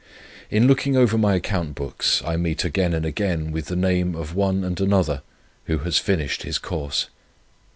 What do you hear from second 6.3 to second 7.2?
his course.